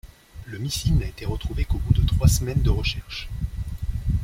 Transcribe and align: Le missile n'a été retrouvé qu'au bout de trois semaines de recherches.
Le 0.45 0.57
missile 0.57 0.97
n'a 0.97 1.05
été 1.05 1.27
retrouvé 1.27 1.63
qu'au 1.63 1.77
bout 1.77 1.93
de 1.93 2.01
trois 2.03 2.27
semaines 2.27 2.63
de 2.63 2.71
recherches. 2.71 3.29